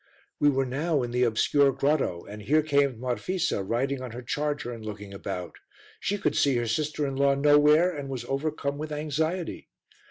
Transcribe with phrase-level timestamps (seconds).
[0.39, 4.71] We were now in the obscure grotto and here came Marfisa, riding on her charger
[4.71, 5.57] and looking about;
[5.99, 9.69] she could see her sister in law nowhere and was overcome with anxiety.